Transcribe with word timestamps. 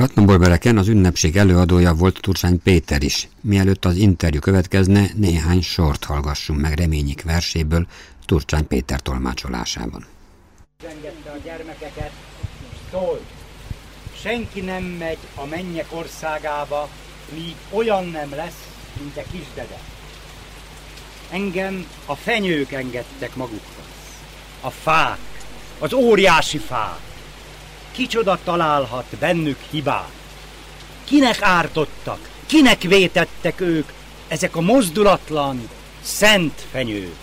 Ratnaborbereken 0.00 0.78
az 0.78 0.88
ünnepség 0.88 1.36
előadója 1.36 1.94
volt 1.94 2.20
Turcsány 2.20 2.62
Péter 2.62 3.02
is. 3.02 3.28
Mielőtt 3.40 3.84
az 3.84 3.96
interjú 3.96 4.40
következne, 4.40 5.06
néhány 5.14 5.62
sort 5.62 6.04
hallgassunk 6.04 6.60
meg 6.60 6.78
reményik 6.78 7.22
verséből 7.22 7.86
Turcsány 8.26 8.66
Péter 8.66 9.00
tolmácsolásában. 9.00 10.06
Zengette 10.82 11.30
a 11.30 11.36
gyermekeket, 11.44 12.10
szól. 12.90 13.20
Senki 14.22 14.60
nem 14.60 14.82
megy 14.82 15.18
a 15.34 15.44
mennyek 15.44 15.86
országába, 15.88 16.88
míg 17.34 17.54
olyan 17.70 18.04
nem 18.04 18.30
lesz, 18.30 18.68
mint 19.00 19.16
a 19.16 19.22
kisdede. 19.32 19.78
Engem 21.30 21.86
a 22.06 22.14
fenyők 22.14 22.72
engedtek 22.72 23.36
magukhoz. 23.36 23.84
A 24.60 24.70
fák, 24.70 25.18
az 25.78 25.92
óriási 25.92 26.58
fák 26.58 27.00
kicsoda 28.00 28.38
találhat 28.44 29.04
bennük 29.18 29.58
hibát? 29.70 30.10
Kinek 31.04 31.42
ártottak, 31.42 32.28
kinek 32.46 32.82
vétettek 32.82 33.60
ők, 33.60 33.88
ezek 34.28 34.56
a 34.56 34.60
mozdulatlan, 34.60 35.68
szent 36.02 36.66
fenyők? 36.70 37.14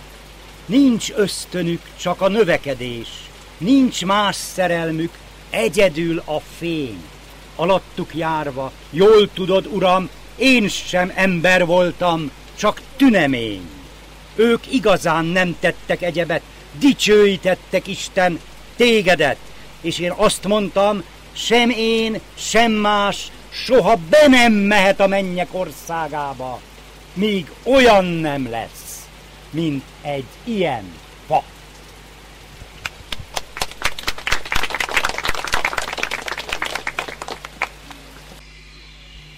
Nincs 0.66 1.10
ösztönük, 1.10 1.80
csak 2.00 2.20
a 2.20 2.28
növekedés, 2.28 3.08
nincs 3.56 4.04
más 4.04 4.36
szerelmük, 4.36 5.12
egyedül 5.50 6.22
a 6.24 6.40
fény. 6.58 7.02
Alattuk 7.56 8.14
járva, 8.14 8.72
jól 8.90 9.32
tudod, 9.32 9.66
uram, 9.66 10.08
én 10.36 10.68
sem 10.68 11.12
ember 11.14 11.66
voltam, 11.66 12.30
csak 12.58 12.80
tünemény. 12.96 13.68
Ők 14.34 14.72
igazán 14.72 15.24
nem 15.24 15.56
tettek 15.60 16.02
egyebet, 16.02 16.42
dicsőítettek 16.78 17.86
Isten, 17.86 18.40
tégedet, 18.76 19.38
és 19.80 19.98
én 19.98 20.12
azt 20.16 20.46
mondtam, 20.46 21.02
sem 21.32 21.70
én, 21.70 22.20
sem 22.34 22.72
más 22.72 23.30
soha 23.50 23.96
be 24.10 24.26
nem 24.28 24.52
mehet 24.52 25.00
a 25.00 25.06
mennyek 25.06 25.48
országába, 25.50 26.60
míg 27.14 27.50
olyan 27.62 28.04
nem 28.04 28.50
lesz, 28.50 29.08
mint 29.50 29.82
egy 30.02 30.26
ilyen 30.44 30.92
fa. 31.26 31.42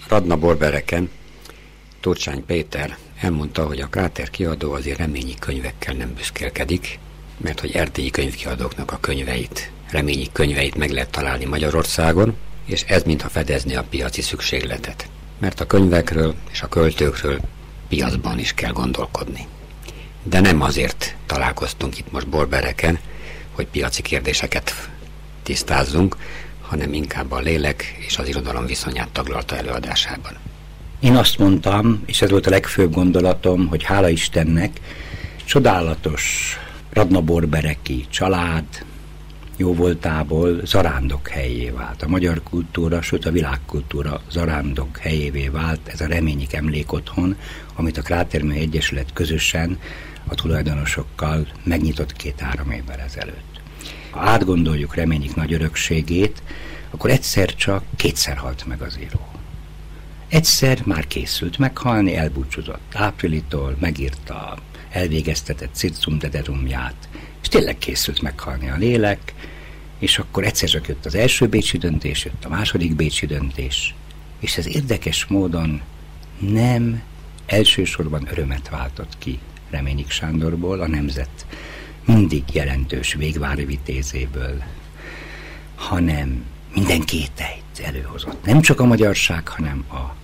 Radna 0.07 0.37
Borbereken 0.37 1.11
Turcsány 1.99 2.45
Péter 2.45 2.97
elmondta, 3.19 3.65
hogy 3.65 3.79
a 3.79 3.87
Kráter 3.87 4.29
kiadó 4.29 4.71
azért 4.71 4.97
reményi 4.97 5.35
könyvekkel 5.39 5.93
nem 5.93 6.13
büszkélkedik, 6.13 6.99
mert 7.37 7.59
hogy 7.59 7.71
erdélyi 7.71 8.09
könyvkiadóknak 8.09 8.91
a 8.91 8.99
könyveit 8.99 9.71
reményi 9.91 10.29
könyveit 10.31 10.75
meg 10.75 10.89
lehet 10.89 11.09
találni 11.09 11.45
Magyarországon, 11.45 12.35
és 12.65 12.83
ez 12.87 13.03
mintha 13.03 13.29
fedezni 13.29 13.75
a 13.75 13.85
piaci 13.89 14.21
szükségletet. 14.21 15.09
Mert 15.39 15.59
a 15.59 15.65
könyvekről 15.65 16.35
és 16.51 16.61
a 16.61 16.67
költőkről 16.67 17.39
piacban 17.87 18.39
is 18.39 18.53
kell 18.53 18.71
gondolkodni. 18.71 19.47
De 20.23 20.39
nem 20.39 20.61
azért 20.61 21.15
találkoztunk 21.25 21.97
itt 21.97 22.11
most 22.11 22.27
borbereken, 22.27 22.99
hogy 23.51 23.67
piaci 23.67 24.01
kérdéseket 24.01 24.89
tisztázzunk, 25.43 26.15
hanem 26.61 26.93
inkább 26.93 27.31
a 27.31 27.39
lélek 27.39 27.95
és 28.07 28.17
az 28.17 28.27
irodalom 28.27 28.65
viszonyát 28.65 29.09
taglalta 29.09 29.57
előadásában. 29.57 30.33
Én 30.99 31.15
azt 31.15 31.37
mondtam, 31.37 32.03
és 32.05 32.21
ez 32.21 32.29
volt 32.29 32.47
a 32.47 32.49
legfőbb 32.49 32.93
gondolatom, 32.93 33.67
hogy 33.67 33.83
hála 33.83 34.09
Istennek, 34.09 34.79
csodálatos 35.45 36.55
Radna 36.93 37.21
Borbereki 37.21 38.05
család, 38.09 38.65
jó 39.61 39.73
voltából 39.73 40.61
zarándok 40.65 41.27
helyé 41.27 41.69
vált. 41.69 42.01
A 42.01 42.07
magyar 42.07 42.43
kultúra, 42.43 43.01
sőt 43.01 43.25
a 43.25 43.31
világkultúra 43.31 44.21
zarándok 44.29 44.97
helyévé 44.97 45.47
vált 45.47 45.87
ez 45.87 46.01
a 46.01 46.07
reményik 46.07 46.53
emlék 46.53 46.91
otthon, 46.91 47.37
amit 47.75 47.97
a 47.97 48.01
Krátermű 48.01 48.53
Egyesület 48.53 49.13
közösen 49.13 49.79
a 50.27 50.35
tulajdonosokkal 50.35 51.47
megnyitott 51.63 52.13
két-három 52.13 52.71
évvel 52.71 52.99
ezelőtt. 52.99 53.61
Ha 54.09 54.19
átgondoljuk 54.19 54.95
reményik 54.95 55.35
nagy 55.35 55.53
örökségét, 55.53 56.43
akkor 56.89 57.09
egyszer 57.09 57.55
csak 57.55 57.83
kétszer 57.95 58.37
halt 58.37 58.65
meg 58.65 58.81
az 58.81 58.97
író. 58.99 59.27
Egyszer 60.27 60.81
már 60.85 61.07
készült 61.07 61.57
meghalni, 61.57 62.15
elbúcsúzott 62.15 62.93
Áprilitól, 62.93 63.75
megírta 63.79 64.57
elvégeztetett 64.89 65.73
Cicum 65.73 66.19
Dederumját, 66.19 67.09
és 67.41 67.47
tényleg 67.47 67.77
készült 67.77 68.21
meghalni 68.21 68.69
a 68.69 68.75
lélek, 68.75 69.33
és 70.01 70.19
akkor 70.19 70.43
egyszer 70.43 70.69
csak 70.69 70.87
jött 70.87 71.05
az 71.05 71.15
első 71.15 71.47
bécsi 71.47 71.77
döntés, 71.77 72.25
jött 72.25 72.45
a 72.45 72.49
második 72.49 72.95
bécsi 72.95 73.25
döntés, 73.25 73.95
és 74.39 74.57
ez 74.57 74.67
érdekes 74.67 75.25
módon 75.25 75.81
nem 76.39 77.01
elsősorban 77.45 78.27
örömet 78.31 78.69
váltott 78.69 79.17
ki 79.17 79.39
Reményik 79.69 80.09
Sándorból, 80.09 80.79
a 80.79 80.87
nemzet 80.87 81.45
mindig 82.05 82.43
jelentős 82.53 83.13
végvári 83.13 83.65
vitézéből, 83.65 84.63
hanem 85.75 86.45
minden 86.73 87.01
kételyt 87.01 87.79
előhozott. 87.83 88.45
Nem 88.45 88.61
csak 88.61 88.79
a 88.79 88.85
magyarság, 88.85 89.47
hanem 89.47 89.83
a, 89.87 90.15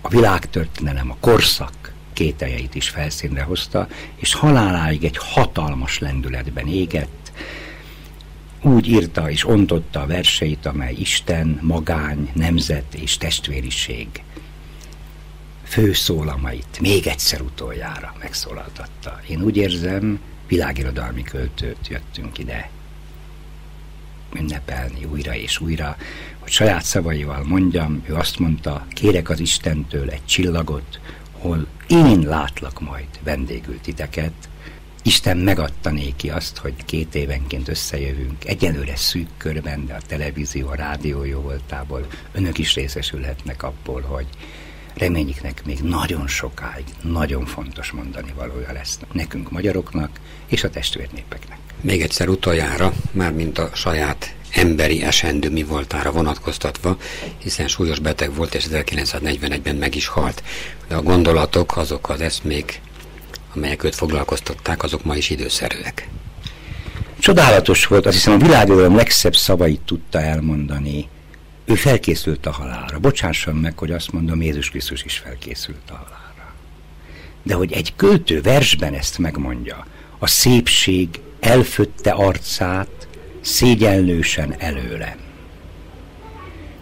a 0.00 0.08
világtörténelem, 0.08 1.10
a 1.10 1.16
korszak 1.20 1.92
kételjeit 2.12 2.74
is 2.74 2.88
felszínre 2.88 3.42
hozta, 3.42 3.88
és 4.16 4.34
haláláig 4.34 5.04
egy 5.04 5.16
hatalmas 5.16 5.98
lendületben 5.98 6.66
égett, 6.66 7.19
úgy 8.62 8.88
írta 8.88 9.30
és 9.30 9.46
ontotta 9.46 10.00
a 10.00 10.06
verseit, 10.06 10.66
amely 10.66 10.94
Isten, 10.94 11.58
magány, 11.62 12.30
nemzet 12.34 12.94
és 12.94 13.16
testvériség 13.16 14.08
főszólamait 15.64 16.78
még 16.80 17.06
egyszer 17.06 17.40
utoljára 17.40 18.14
megszólaltatta. 18.20 19.20
Én 19.28 19.42
úgy 19.42 19.56
érzem, 19.56 20.20
világirodalmi 20.48 21.22
költőt 21.22 21.88
jöttünk 21.88 22.38
ide 22.38 22.70
ünnepelni 24.34 25.04
újra 25.04 25.34
és 25.34 25.60
újra, 25.60 25.96
hogy 26.38 26.50
saját 26.50 26.84
szavaival 26.84 27.44
mondjam, 27.44 28.02
ő 28.08 28.14
azt 28.14 28.38
mondta, 28.38 28.86
kérek 28.90 29.28
az 29.28 29.40
Istentől 29.40 30.10
egy 30.10 30.24
csillagot, 30.24 31.00
hol 31.32 31.66
én 31.86 32.20
látlak 32.20 32.80
majd 32.80 33.08
vendégül 33.22 33.80
titeket, 33.80 34.48
Isten 35.02 35.36
megadta 35.36 35.90
néki 35.90 36.30
azt, 36.30 36.56
hogy 36.56 36.74
két 36.84 37.14
évenként 37.14 37.68
összejövünk, 37.68 38.44
egyelőre 38.44 38.96
szűk 38.96 39.28
körben, 39.36 39.86
de 39.86 39.94
a 39.94 40.00
televízió, 40.06 40.68
a 40.68 40.74
rádió 40.74 41.24
jó 41.24 41.40
voltából 41.40 42.06
önök 42.32 42.58
is 42.58 42.74
részesülhetnek 42.74 43.62
abból, 43.62 44.00
hogy 44.00 44.26
reményiknek 44.94 45.64
még 45.64 45.78
nagyon 45.78 46.26
sokáig 46.28 46.84
nagyon 47.02 47.46
fontos 47.46 47.90
mondani 47.90 48.32
valója 48.36 48.72
lesz 48.72 48.98
nekünk 49.12 49.50
magyaroknak 49.50 50.20
és 50.46 50.64
a 50.64 50.70
testvérnépeknek. 50.70 51.58
Még 51.80 52.02
egyszer 52.02 52.28
utoljára, 52.28 52.92
mármint 53.12 53.58
a 53.58 53.70
saját 53.74 54.34
emberi 54.50 55.02
esendő 55.02 55.50
mi 55.50 55.62
voltára 55.62 56.12
vonatkoztatva, 56.12 56.96
hiszen 57.38 57.68
súlyos 57.68 57.98
beteg 57.98 58.34
volt, 58.34 58.54
és 58.54 58.66
1941-ben 58.70 59.76
meg 59.76 59.94
is 59.94 60.06
halt. 60.06 60.42
De 60.88 60.94
a 60.94 61.02
gondolatok, 61.02 61.76
azok 61.76 62.08
az 62.08 62.20
eszmék, 62.20 62.80
amelyek 63.54 63.84
őt 63.84 63.94
foglalkoztatták, 63.94 64.82
azok 64.82 65.04
ma 65.04 65.16
is 65.16 65.30
időszerűek. 65.30 66.08
Csodálatos 67.18 67.86
volt, 67.86 68.06
azt 68.06 68.14
hiszem 68.14 68.32
a 68.32 68.36
világölöm 68.44 68.96
legszebb 68.96 69.36
szavait 69.36 69.80
tudta 69.80 70.20
elmondani. 70.20 71.08
Ő 71.64 71.74
felkészült 71.74 72.46
a 72.46 72.50
halálra. 72.50 72.98
Bocsássam 72.98 73.56
meg, 73.56 73.78
hogy 73.78 73.92
azt 73.92 74.12
mondom, 74.12 74.42
Jézus 74.42 74.70
Krisztus 74.70 75.04
is 75.04 75.18
felkészült 75.18 75.90
a 75.90 75.92
halálra. 75.94 76.54
De 77.42 77.54
hogy 77.54 77.72
egy 77.72 77.92
költő 77.96 78.40
versben 78.40 78.94
ezt 78.94 79.18
megmondja, 79.18 79.86
a 80.18 80.26
szépség 80.26 81.08
elfötte 81.40 82.10
arcát 82.10 83.08
szégyenlősen 83.40 84.54
előlem. 84.58 85.16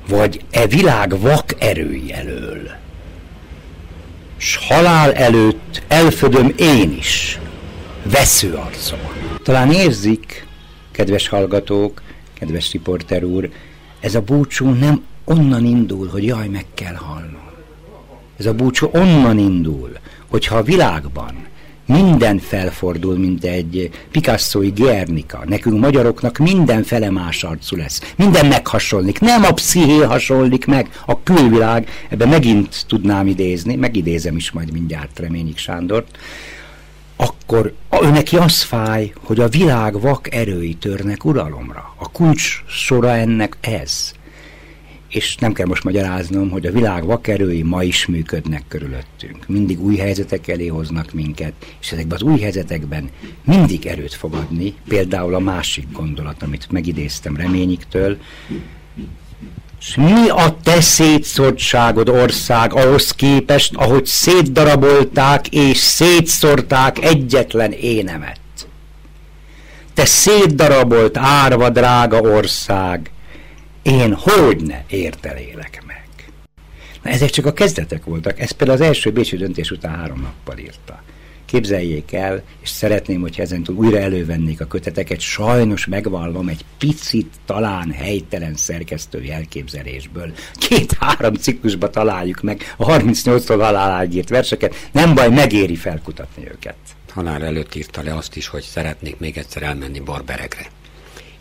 Vagy 0.08 0.44
e 0.50 0.66
világ 0.66 1.20
vak 1.20 1.54
erői 1.58 2.12
elől 2.12 2.70
s 4.38 4.56
halál 4.56 5.12
előtt 5.12 5.82
elfödöm 5.88 6.52
én 6.56 6.92
is 6.92 7.38
vesző 8.02 8.54
arcomat. 8.54 9.42
Talán 9.42 9.72
érzik, 9.72 10.46
kedves 10.90 11.28
hallgatók, 11.28 12.02
kedves 12.34 12.72
riporter 12.72 13.24
úr, 13.24 13.50
ez 14.00 14.14
a 14.14 14.20
búcsú 14.20 14.70
nem 14.70 15.04
onnan 15.24 15.64
indul, 15.64 16.08
hogy 16.08 16.24
jaj, 16.24 16.48
meg 16.48 16.64
kell 16.74 16.94
halnom. 16.94 17.48
Ez 18.36 18.46
a 18.46 18.54
búcsú 18.54 18.88
onnan 18.92 19.38
indul, 19.38 19.92
hogyha 20.26 20.56
a 20.56 20.62
világban 20.62 21.47
minden 21.88 22.38
felfordul, 22.38 23.18
mint 23.18 23.44
egy 23.44 23.90
Picasso-i 24.10 24.70
Guernica. 24.70 25.42
Nekünk 25.46 25.80
magyaroknak 25.80 26.38
minden 26.38 26.82
fele 26.82 27.10
más 27.10 27.44
arcú 27.44 27.76
lesz. 27.76 28.12
Minden 28.16 28.46
meghasonlik. 28.46 29.20
Nem 29.20 29.44
a 29.44 29.52
psziché 29.52 30.02
hasonlik 30.02 30.66
meg, 30.66 30.88
a 31.06 31.22
külvilág. 31.22 31.88
Ebben 32.08 32.28
megint 32.28 32.84
tudnám 32.86 33.26
idézni, 33.26 33.74
megidézem 33.74 34.36
is 34.36 34.50
majd 34.50 34.72
mindjárt 34.72 35.18
Reményik 35.18 35.58
Sándort. 35.58 36.18
Akkor 37.16 37.74
neki 37.90 38.36
az 38.36 38.62
fáj, 38.62 39.12
hogy 39.24 39.40
a 39.40 39.48
világ 39.48 40.00
vak 40.00 40.34
erői 40.34 40.74
törnek 40.74 41.24
uralomra. 41.24 41.94
A 41.96 42.10
kulcs 42.10 42.62
sora 42.66 43.16
ennek 43.16 43.56
ez. 43.60 44.12
És 45.08 45.36
nem 45.36 45.52
kell 45.52 45.66
most 45.66 45.84
magyaráznom, 45.84 46.50
hogy 46.50 46.66
a 46.66 46.72
világ 46.72 47.04
vakerői 47.04 47.62
ma 47.62 47.82
is 47.82 48.06
működnek 48.06 48.62
körülöttünk. 48.68 49.46
Mindig 49.46 49.80
új 49.80 49.96
helyzetek 49.96 50.48
elé 50.48 50.66
hoznak 50.66 51.12
minket, 51.12 51.52
és 51.80 51.92
ezekben 51.92 52.18
az 52.20 52.22
új 52.22 52.40
helyzetekben 52.40 53.10
mindig 53.44 53.86
erőt 53.86 54.14
fog 54.14 54.34
adni, 54.34 54.74
például 54.88 55.34
a 55.34 55.38
másik 55.38 55.92
gondolat, 55.92 56.42
amit 56.42 56.70
megidéztem 56.70 57.36
Reményiktől, 57.36 58.16
és 59.80 59.94
mi 59.94 60.28
a 60.28 60.56
te 60.62 60.80
szétszortságod 60.80 62.08
ország 62.08 62.72
ahhoz 62.72 63.10
képest, 63.10 63.74
ahogy 63.74 64.06
szétdarabolták 64.06 65.48
és 65.48 65.76
szétszorták 65.76 67.04
egyetlen 67.04 67.72
énemet? 67.72 68.40
Te 69.94 70.04
szétdarabolt 70.04 71.16
árva 71.16 71.70
drága 71.70 72.20
ország, 72.20 73.10
én 73.82 74.14
hogy 74.14 74.62
ne 74.62 74.82
értelélek 74.88 75.82
meg? 75.86 76.08
Na, 77.02 77.10
ezek 77.10 77.30
csak 77.30 77.46
a 77.46 77.52
kezdetek 77.52 78.04
voltak, 78.04 78.40
ez 78.40 78.50
például 78.50 78.78
az 78.78 78.86
első 78.86 79.12
Bécsi 79.12 79.36
döntés 79.36 79.70
után 79.70 79.96
három 79.96 80.20
nappal 80.20 80.58
írta. 80.58 81.02
Képzeljék 81.44 82.12
el, 82.12 82.42
és 82.62 82.68
szeretném, 82.68 83.20
hogy 83.20 83.40
ezentúl 83.40 83.76
újra 83.76 83.98
elővennék 83.98 84.60
a 84.60 84.66
köteteket, 84.66 85.20
sajnos 85.20 85.86
megvallom 85.86 86.48
egy 86.48 86.64
picit 86.78 87.34
talán 87.46 87.90
helytelen 87.90 88.54
szerkesztői 88.54 89.30
elképzelésből. 89.30 90.32
Két-három 90.54 91.34
ciklusba 91.34 91.90
találjuk 91.90 92.40
meg 92.40 92.74
a 92.76 92.84
38-tól 92.84 93.56
haláláig 93.60 94.14
írt 94.14 94.28
verseket, 94.28 94.88
nem 94.92 95.14
baj, 95.14 95.28
megéri 95.28 95.76
felkutatni 95.76 96.48
őket. 96.50 96.76
Halál 97.10 97.44
előtt 97.44 97.74
írta 97.74 98.02
le 98.02 98.14
azt 98.14 98.36
is, 98.36 98.46
hogy 98.46 98.62
szeretnék 98.62 99.18
még 99.18 99.36
egyszer 99.36 99.62
elmenni 99.62 100.00
Barberegre 100.00 100.66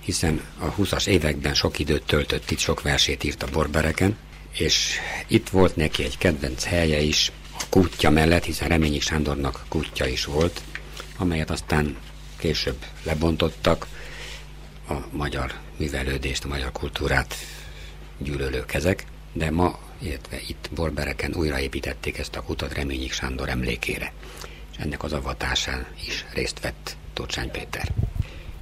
hiszen 0.07 0.42
a 0.59 0.75
20-as 0.75 1.07
években 1.07 1.54
sok 1.54 1.80
időt 1.80 2.04
töltött 2.04 2.51
itt, 2.51 2.59
sok 2.59 2.81
versét 2.81 3.24
írt 3.24 3.44
a 3.44 3.48
Borbereken, 3.51 4.18
és 4.51 5.00
itt 5.27 5.50
volt 5.50 5.75
neki 5.75 6.04
egy 6.04 6.18
kedvenc 6.18 6.63
helye 6.63 7.00
is, 7.00 7.31
a 7.59 7.63
kútja 7.69 8.09
mellett, 8.09 8.44
hiszen 8.44 8.68
Reményi 8.68 9.00
Sándornak 9.00 9.65
kútja 9.68 10.06
is 10.06 10.25
volt, 10.25 10.62
amelyet 11.18 11.50
aztán 11.50 11.98
később 12.38 12.86
lebontottak 13.04 13.88
a 14.89 14.94
magyar 15.12 15.54
művelődést, 15.77 16.44
a 16.44 16.48
magyar 16.48 16.71
kultúrát 16.71 17.36
gyűlölő 18.18 18.65
kezek, 18.65 19.06
de 19.33 19.51
ma, 19.51 19.80
illetve 20.00 20.39
itt 20.48 20.69
Borbereken 20.75 21.36
újraépítették 21.36 22.18
ezt 22.18 22.36
a 22.36 22.42
kutat 22.42 22.74
Reményik 22.74 23.12
Sándor 23.12 23.50
emlékére, 23.50 24.13
és 24.71 24.77
ennek 24.77 25.04
az 25.04 25.13
avatásán 25.13 25.86
is 26.06 26.25
részt 26.33 26.59
vett 26.59 26.95
Tocsány 27.13 27.51
Péter. 27.51 27.94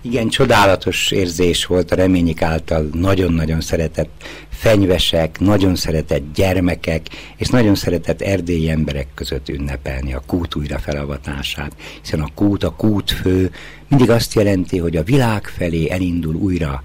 Igen, 0.05 0.27
csodálatos 0.27 1.11
érzés 1.11 1.65
volt 1.65 1.91
a 1.91 1.95
reményik 1.95 2.41
által 2.41 2.89
nagyon-nagyon 2.93 3.61
szeretett 3.61 4.23
fenyvesek, 4.49 5.39
nagyon 5.39 5.75
szeretett 5.75 6.23
gyermekek, 6.33 7.07
és 7.37 7.47
nagyon 7.47 7.75
szeretett 7.75 8.21
erdélyi 8.21 8.69
emberek 8.69 9.07
között 9.13 9.49
ünnepelni 9.49 10.13
a 10.13 10.23
kút 10.27 10.55
újra 10.55 10.79
felavatását, 10.79 11.75
hiszen 12.01 12.21
a 12.21 12.29
kút, 12.35 12.63
a 12.63 12.71
kútfő 12.71 13.51
mindig 13.87 14.09
azt 14.09 14.33
jelenti, 14.33 14.77
hogy 14.77 14.95
a 14.95 15.03
világ 15.03 15.47
felé 15.47 15.89
elindul 15.89 16.35
újra 16.35 16.81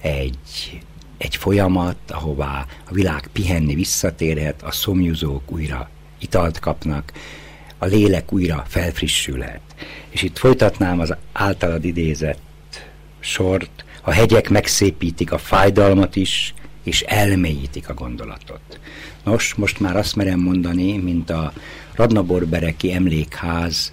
egy, 0.00 0.80
egy 1.18 1.36
folyamat, 1.36 1.96
ahová 2.08 2.66
a 2.84 2.92
világ 2.92 3.28
pihenni 3.32 3.74
visszatérhet, 3.74 4.62
a 4.62 4.72
szomjúzók 4.72 5.52
újra 5.52 5.90
italt 6.18 6.58
kapnak, 6.58 7.12
a 7.78 7.86
lélek 7.86 8.32
újra 8.32 8.64
felfrissülhet. 8.68 9.60
És 10.10 10.22
itt 10.22 10.38
folytatnám 10.38 11.00
az 11.00 11.14
általad 11.32 11.84
idézett 11.84 12.52
sort, 13.24 13.84
a 14.02 14.10
hegyek 14.10 14.50
megszépítik 14.50 15.32
a 15.32 15.38
fájdalmat 15.38 16.16
is, 16.16 16.54
és 16.82 17.00
elmélyítik 17.00 17.88
a 17.88 17.94
gondolatot. 17.94 18.78
Nos, 19.22 19.54
most 19.54 19.80
már 19.80 19.96
azt 19.96 20.16
merem 20.16 20.40
mondani, 20.40 20.96
mint 20.96 21.30
a 21.30 21.52
Radnaborbereki 21.94 22.92
Emlékház 22.92 23.92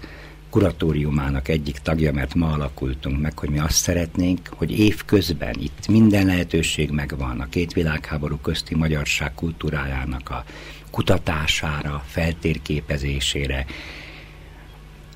kuratóriumának 0.50 1.48
egyik 1.48 1.78
tagja, 1.78 2.14
mert 2.14 2.36
ma 2.36 2.52
alakultunk 2.52 3.22
meg, 3.22 3.40
hogy 3.40 3.50
mi 3.50 3.60
azt 3.60 3.76
szeretnénk, 3.76 4.50
hogy 4.56 4.80
évközben 4.80 5.56
itt 5.60 5.88
minden 5.88 6.26
lehetőség 6.26 6.90
megvan 6.90 7.40
a 7.40 7.50
két 7.50 7.74
világháború 7.74 8.38
közti 8.38 8.76
magyarság 8.76 9.34
kultúrájának 9.34 10.30
a 10.30 10.44
kutatására, 10.92 12.04
feltérképezésére, 12.08 13.66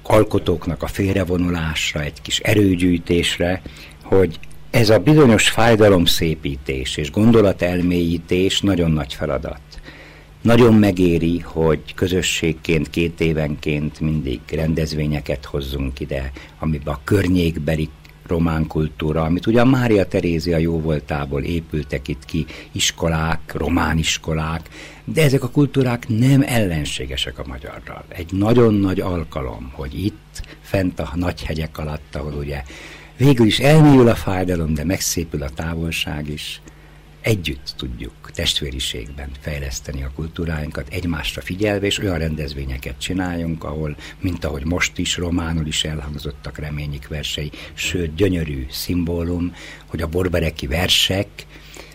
alkotóknak 0.09 0.83
a 0.83 0.87
félrevonulásra, 0.87 2.01
egy 2.01 2.21
kis 2.21 2.39
erőgyűjtésre, 2.39 3.61
hogy 4.03 4.39
ez 4.71 4.89
a 4.89 4.99
bizonyos 4.99 5.49
fájdalomszépítés 5.49 6.97
és 6.97 7.11
gondolatelmélyítés 7.11 8.61
nagyon 8.61 8.91
nagy 8.91 9.13
feladat. 9.13 9.59
Nagyon 10.41 10.73
megéri, 10.73 11.39
hogy 11.39 11.93
közösségként, 11.95 12.89
két 12.89 13.21
évenként 13.21 13.99
mindig 13.99 14.39
rendezvényeket 14.51 15.45
hozzunk 15.45 15.99
ide, 15.99 16.31
amiben 16.59 16.93
a 16.93 16.99
környékbeli 17.03 17.89
román 18.27 18.67
kultúra, 18.67 19.23
amit 19.23 19.47
ugyan 19.47 19.67
Mária 19.67 20.05
Terézia 20.05 20.57
jó 20.57 20.79
voltából 20.79 21.43
épültek 21.43 22.07
itt 22.07 22.25
ki 22.25 22.45
iskolák, 22.71 23.53
román 23.53 23.97
iskolák, 23.97 24.69
de 25.03 25.23
ezek 25.23 25.43
a 25.43 25.49
kultúrák 25.49 26.07
nem 26.07 26.43
ellenségesek 26.45 27.39
a 27.39 27.47
magyarral. 27.47 28.03
Egy 28.07 28.33
nagyon 28.33 28.73
nagy 28.73 28.99
alkalom, 28.99 29.71
hogy 29.73 30.05
itt, 30.05 30.41
fent 30.61 30.99
a 30.99 31.11
nagy 31.15 31.43
hegyek 31.43 31.77
alatt, 31.77 32.15
ahol 32.15 32.33
ugye 32.33 32.63
Végül 33.17 33.45
is 33.45 33.59
elmélyül 33.59 34.07
a 34.07 34.15
fájdalom, 34.15 34.73
de 34.73 34.83
megszépül 34.83 35.43
a 35.43 35.49
távolság 35.49 36.29
is. 36.29 36.61
Együtt 37.25 37.73
tudjuk 37.77 38.31
testvériségben 38.33 39.29
fejleszteni 39.39 40.03
a 40.03 40.11
kultúráinkat, 40.15 40.87
egymásra 40.89 41.41
figyelve, 41.41 41.85
és 41.85 41.99
olyan 41.99 42.17
rendezvényeket 42.17 42.99
csináljunk, 42.99 43.63
ahol, 43.63 43.95
mint 44.19 44.45
ahogy 44.45 44.65
most 44.65 44.97
is, 44.97 45.17
románul 45.17 45.67
is 45.67 45.83
elhangzottak 45.83 46.57
reményik 46.57 47.07
versei, 47.07 47.51
sőt, 47.73 48.15
gyönyörű 48.15 48.65
szimbólum, 48.69 49.55
hogy 49.85 50.01
a 50.01 50.07
borbereki 50.07 50.67
versek 50.67 51.27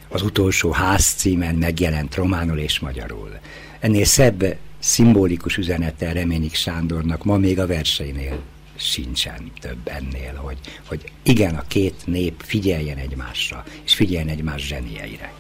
az 0.09 0.23
utolsó 0.23 0.71
ház 0.71 1.07
címen 1.07 1.55
megjelent 1.55 2.15
románul 2.15 2.59
és 2.59 2.79
magyarul. 2.79 3.39
Ennél 3.81 4.05
szebb 4.05 4.57
szimbolikus 4.79 5.57
üzenete 5.57 6.13
Reményik 6.13 6.55
Sándornak 6.55 7.25
ma 7.25 7.37
még 7.37 7.59
a 7.59 7.67
verseinél 7.67 8.43
sincsen 8.81 9.53
több 9.61 9.89
ennél, 9.89 10.35
hogy, 10.35 10.59
hogy 10.87 11.13
igen, 11.23 11.55
a 11.55 11.63
két 11.69 12.03
nép 12.07 12.43
figyeljen 12.45 12.97
egymásra, 12.97 13.65
és 13.85 13.95
figyeljen 13.95 14.29
egymás 14.29 14.67
zsenieire. 14.67 15.33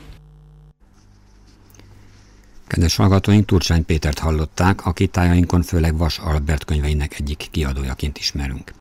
Kedves 2.67 2.97
hallgatóink, 2.97 3.47
Turcsány 3.47 3.85
Pétert 3.85 4.19
hallották, 4.19 4.87
aki 4.87 5.07
tájainkon 5.07 5.62
főleg 5.62 5.97
Vas 5.97 6.19
Albert 6.19 6.64
könyveinek 6.64 7.19
egyik 7.19 7.49
kiadójaként 7.50 8.19
ismerünk. 8.19 8.73